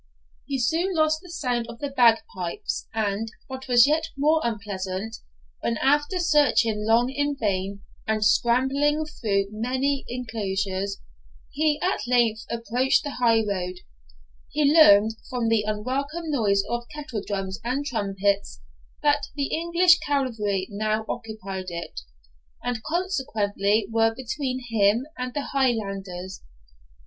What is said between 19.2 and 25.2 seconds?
the English cavalry now occupied it, and consequently were between him